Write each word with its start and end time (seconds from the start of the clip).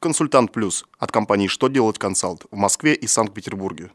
Консультант 0.00 0.52
Плюс 0.52 0.84
от 1.00 1.10
компании 1.10 1.48
«Что 1.48 1.66
делать 1.66 1.98
консалт» 1.98 2.44
в 2.52 2.56
Москве 2.56 2.94
и 2.94 3.08
Санкт-Петербурге. 3.08 3.90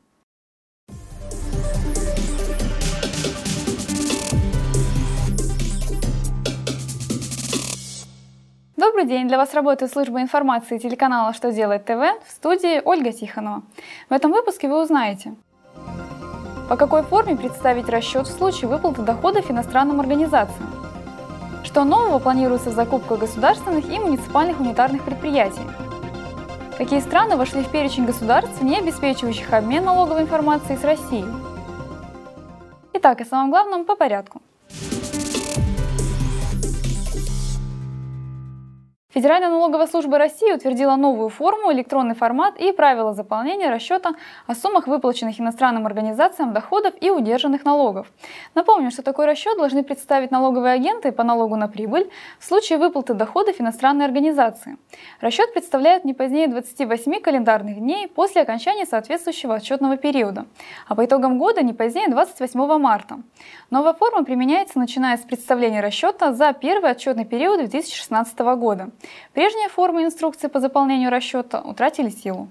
Добрый 8.75 9.05
день! 9.05 9.29
Для 9.29 9.37
вас 9.37 9.53
работает 9.53 9.93
служба 9.93 10.21
информации 10.21 10.77
телеканала 10.77 11.31
«Что 11.31 11.53
делает 11.53 11.85
ТВ» 11.85 12.01
в 12.27 12.31
студии 12.31 12.81
Ольга 12.83 13.13
Тихонова. 13.13 13.63
В 14.09 14.11
этом 14.11 14.33
выпуске 14.33 14.67
вы 14.67 14.83
узнаете, 14.83 15.35
по 16.67 16.75
какой 16.75 17.03
форме 17.03 17.37
представить 17.37 17.87
расчет 17.87 18.27
в 18.27 18.37
случае 18.37 18.67
выплаты 18.67 19.03
доходов 19.03 19.49
иностранным 19.49 20.01
организациям, 20.01 20.69
что 21.63 21.85
нового 21.85 22.19
планируется 22.19 22.71
в 22.71 22.73
закупках 22.73 23.19
государственных 23.19 23.87
и 23.89 23.97
муниципальных 23.99 24.59
унитарных 24.59 25.05
предприятий, 25.05 25.61
Какие 26.83 26.99
страны 26.99 27.37
вошли 27.37 27.63
в 27.63 27.71
перечень 27.71 28.05
государств, 28.05 28.61
не 28.61 28.77
обеспечивающих 28.77 29.53
обмен 29.53 29.85
налоговой 29.85 30.23
информацией 30.23 30.77
с 30.77 30.83
Россией? 30.83 31.23
Итак, 32.91 33.21
о 33.21 33.25
самом 33.25 33.51
главном 33.51 33.85
по 33.85 33.95
порядку. 33.95 34.41
Федеральная 39.13 39.49
налоговая 39.49 39.85
служба 39.85 40.17
России 40.17 40.51
утвердила 40.51 40.95
новую 40.95 41.29
форму, 41.29 41.71
электронный 41.71 42.15
формат 42.15 42.57
и 42.59 42.71
правила 42.71 43.13
заполнения 43.13 43.69
расчета 43.69 44.15
о 44.47 44.55
суммах 44.55 44.87
выплаченных 44.87 45.39
иностранным 45.39 45.85
организациям 45.85 46.51
доходов 46.51 46.95
и 46.99 47.11
удержанных 47.11 47.63
налогов. 47.63 48.07
Напомню, 48.55 48.89
что 48.89 49.03
такой 49.03 49.27
расчет 49.27 49.55
должны 49.55 49.83
представить 49.83 50.31
налоговые 50.31 50.73
агенты 50.73 51.11
по 51.11 51.23
налогу 51.23 51.55
на 51.57 51.67
прибыль 51.67 52.09
в 52.39 52.45
случае 52.45 52.79
выплаты 52.79 53.13
доходов 53.13 53.61
иностранной 53.61 54.05
организации. 54.05 54.77
Расчет 55.21 55.53
представляет 55.53 56.05
не 56.05 56.15
позднее 56.15 56.47
28 56.47 57.21
календарных 57.21 57.77
дней 57.77 58.07
после 58.07 58.41
окончания 58.41 58.87
соответствующего 58.87 59.53
отчетного 59.53 59.95
периода, 59.95 60.47
а 60.87 60.95
по 60.95 61.05
итогам 61.05 61.37
года 61.37 61.61
не 61.61 61.73
позднее 61.73 62.07
28 62.07 62.79
марта. 62.79 63.19
Новая 63.69 63.93
форма 63.93 64.23
применяется 64.23 64.79
начиная 64.79 65.17
с 65.17 65.21
представления 65.21 65.81
расчета 65.81 66.33
за 66.33 66.51
первый 66.53 66.89
отчетный 66.89 67.25
период 67.25 67.59
2016 67.59 68.39
года. 68.39 68.89
Прежние 69.33 69.69
формы 69.69 70.03
инструкции 70.03 70.47
по 70.47 70.59
заполнению 70.59 71.09
расчета 71.09 71.61
утратили 71.61 72.09
силу. 72.09 72.49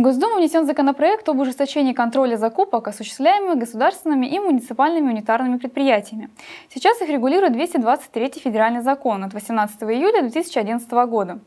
В 0.00 0.02
Госдуму 0.02 0.36
внесен 0.36 0.64
законопроект 0.64 1.28
об 1.28 1.40
ужесточении 1.40 1.92
контроля 1.92 2.36
закупок, 2.38 2.88
осуществляемых 2.88 3.58
государственными 3.58 4.24
и 4.24 4.38
муниципальными 4.38 5.10
унитарными 5.10 5.58
предприятиями. 5.58 6.30
Сейчас 6.72 7.02
их 7.02 7.10
регулирует 7.10 7.52
223 7.52 8.40
федеральный 8.42 8.80
закон 8.80 9.24
от 9.24 9.34
18 9.34 9.82
июля 9.82 10.22
2011 10.22 10.90
года. 11.06 11.40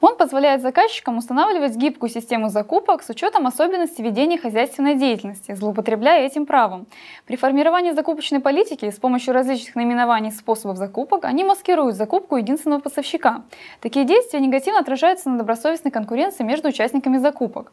Он 0.00 0.16
позволяет 0.16 0.60
заказчикам 0.60 1.18
устанавливать 1.18 1.76
гибкую 1.76 2.10
систему 2.10 2.48
закупок 2.48 3.04
с 3.04 3.10
учетом 3.10 3.46
особенностей 3.46 4.02
ведения 4.02 4.38
хозяйственной 4.38 4.96
деятельности, 4.96 5.54
злоупотребляя 5.54 6.26
этим 6.26 6.46
правом. 6.46 6.88
При 7.26 7.36
формировании 7.36 7.92
закупочной 7.92 8.40
политики 8.40 8.90
с 8.90 8.98
помощью 8.98 9.34
различных 9.34 9.76
наименований 9.76 10.32
способов 10.32 10.78
закупок 10.78 11.26
они 11.26 11.44
маскируют 11.44 11.94
закупку 11.94 12.38
единственного 12.38 12.80
поставщика. 12.80 13.44
Такие 13.80 14.04
действия 14.04 14.40
негативно 14.40 14.80
отражаются 14.80 15.30
на 15.30 15.38
добросовестной 15.38 15.92
конкуренции 15.92 16.42
между 16.42 16.70
участниками 16.70 17.18
закупок. 17.18 17.70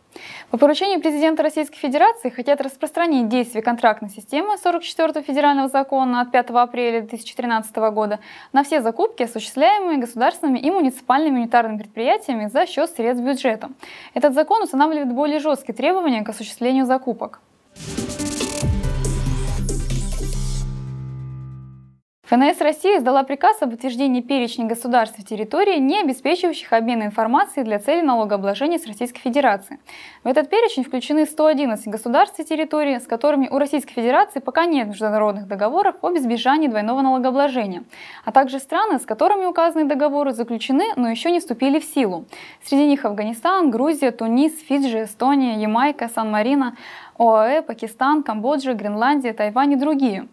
По 0.52 0.58
поручению 0.58 1.02
президента 1.02 1.44
Российской 1.44 1.78
Федерации 1.78 2.30
хотят 2.30 2.62
распространить 2.62 3.28
действие 3.28 3.62
контрактной 3.62 4.10
системы 4.10 4.58
44 4.58 5.24
федерального 5.24 5.68
закона 5.68 6.22
от 6.22 6.32
5 6.32 6.50
апреля 6.52 7.02
2013 7.02 7.76
года 7.92 8.20
на 8.54 8.64
все 8.64 8.82
закупки, 8.82 9.24
осуществляемые 9.24 9.98
государственными 9.98 10.60
и 10.60 10.72
муниципальными 10.72 11.40
унитарными 11.40 11.78
предприятиями 11.78 12.48
за 12.48 12.66
счет 12.66 12.90
средств 12.90 13.24
бюджета. 13.24 13.70
Этот 14.14 14.34
закон 14.34 14.64
устанавливает 14.64 15.14
более 15.14 15.40
жесткие 15.40 15.76
требования 15.76 16.24
к 16.24 16.30
осуществлению 16.30 16.86
закупок. 16.86 17.40
ФНС 22.30 22.60
России 22.60 22.98
издала 22.98 23.24
приказ 23.24 23.62
об 23.62 23.74
утверждении 23.74 24.20
перечня 24.20 24.66
государств 24.66 25.18
и 25.18 25.24
территорий, 25.24 25.80
не 25.80 26.02
обеспечивающих 26.02 26.74
обмен 26.74 27.02
информацией 27.02 27.64
для 27.64 27.80
целей 27.80 28.02
налогообложения 28.02 28.80
с 28.80 28.86
Российской 28.86 29.22
Федерацией. 29.22 29.80
В 30.26 30.28
этот 30.28 30.50
перечень 30.50 30.84
включены 30.84 31.26
111 31.26 31.88
государств 31.88 32.38
и 32.42 32.44
территорий, 32.44 33.00
с 33.00 33.08
которыми 33.08 33.48
у 33.48 33.58
Российской 33.58 33.94
Федерации 33.94 34.42
пока 34.42 34.66
нет 34.66 34.90
международных 34.90 35.48
договоров 35.48 35.96
об 36.02 36.18
избежании 36.18 36.68
двойного 36.68 37.00
налогообложения, 37.00 37.86
а 38.26 38.34
также 38.34 38.60
страны, 38.60 39.00
с 39.00 39.06
которыми 39.06 39.46
указанные 39.46 39.88
договоры 39.88 40.34
заключены, 40.34 40.84
но 40.98 41.10
еще 41.10 41.32
не 41.32 41.40
вступили 41.40 41.80
в 41.80 41.86
силу. 41.86 42.26
Среди 42.62 42.88
них 42.88 43.06
Афганистан, 43.06 43.72
Грузия, 43.72 44.12
Тунис, 44.12 44.52
Фиджи, 44.68 45.06
Эстония, 45.06 45.62
Ямайка, 45.62 46.10
Сан-Марино, 46.14 46.76
ОАЭ, 47.18 47.62
Пакистан, 47.62 48.24
Камбоджа, 48.24 48.74
Гренландия, 48.74 49.34
Тайвань 49.34 49.74
и 49.74 49.76
другие. 49.76 50.28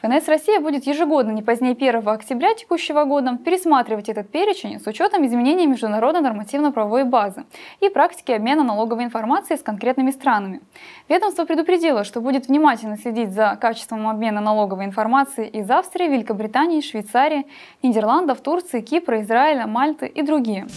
ФНС 0.00 0.28
Россия 0.28 0.60
будет 0.60 0.86
ежегодно, 0.86 1.32
не 1.32 1.42
позднее 1.42 1.72
1 1.72 2.08
октября 2.08 2.54
текущего 2.54 3.04
года, 3.04 3.36
пересматривать 3.44 4.08
этот 4.08 4.30
перечень 4.30 4.78
с 4.78 4.86
учетом 4.86 5.26
изменения 5.26 5.66
международной 5.66 6.20
нормативно-правовой 6.20 7.02
базы 7.02 7.44
и 7.80 7.88
практики 7.88 8.30
обмена 8.30 8.62
налоговой 8.62 9.02
информацией 9.02 9.58
с 9.58 9.62
конкретными 9.62 10.12
странами. 10.12 10.60
Ведомство 11.08 11.44
предупредило, 11.46 12.04
что 12.04 12.20
будет 12.20 12.46
внимательно 12.46 12.96
следить 12.96 13.32
за 13.32 13.58
качеством 13.60 14.06
обмена 14.06 14.40
налоговой 14.40 14.84
информации 14.84 15.48
из 15.48 15.68
Австрии, 15.68 16.06
Великобритании, 16.06 16.80
Швейцарии, 16.80 17.46
Нидерландов, 17.82 18.40
Турции, 18.40 18.80
Кипра, 18.80 19.20
Израиля, 19.22 19.66
Мальты 19.66 20.06
и 20.06 20.22
другие. 20.22 20.68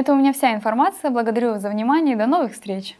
На 0.00 0.02
этом 0.02 0.16
у 0.16 0.20
меня 0.22 0.32
вся 0.32 0.54
информация. 0.54 1.10
Благодарю 1.10 1.50
вас 1.50 1.60
за 1.60 1.68
внимание 1.68 2.14
и 2.14 2.18
до 2.18 2.26
новых 2.26 2.54
встреч! 2.54 2.96